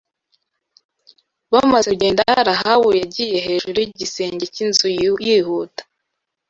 Bamaze 1.51 1.87
kugenda 1.93 2.21
Rahabu 2.47 2.89
yagiye 3.01 3.37
hejuru 3.47 3.75
y’igisenge 3.79 4.45
cy’inzu 4.53 4.87
yihuta 5.25 5.81